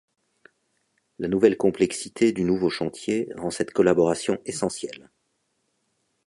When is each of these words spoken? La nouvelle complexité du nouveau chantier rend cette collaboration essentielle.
La 1.19 1.27
nouvelle 1.27 1.57
complexité 1.57 2.31
du 2.31 2.43
nouveau 2.43 2.71
chantier 2.71 3.29
rend 3.35 3.51
cette 3.51 3.69
collaboration 3.69 4.39
essentielle. 4.47 5.11